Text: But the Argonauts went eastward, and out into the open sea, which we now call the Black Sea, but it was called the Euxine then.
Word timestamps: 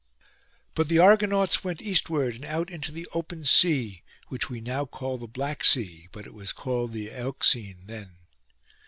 But 0.73 0.87
the 0.89 0.97
Argonauts 0.97 1.63
went 1.63 1.79
eastward, 1.79 2.33
and 2.33 2.43
out 2.43 2.71
into 2.71 2.91
the 2.91 3.07
open 3.13 3.45
sea, 3.45 4.01
which 4.29 4.49
we 4.49 4.59
now 4.59 4.83
call 4.83 5.19
the 5.19 5.27
Black 5.27 5.63
Sea, 5.63 6.07
but 6.11 6.25
it 6.25 6.33
was 6.33 6.53
called 6.53 6.91
the 6.91 7.09
Euxine 7.11 7.85
then. 7.85 8.09